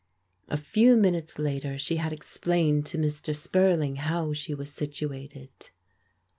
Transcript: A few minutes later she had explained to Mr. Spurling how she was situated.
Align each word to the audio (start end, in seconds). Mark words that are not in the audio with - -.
A 0.47 0.57
few 0.57 0.97
minutes 0.97 1.37
later 1.37 1.77
she 1.77 1.97
had 1.97 2.11
explained 2.11 2.87
to 2.87 2.97
Mr. 2.97 3.35
Spurling 3.35 3.97
how 3.97 4.33
she 4.33 4.51
was 4.55 4.71
situated. 4.73 5.51